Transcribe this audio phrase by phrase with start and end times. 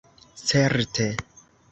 [0.47, 1.05] certe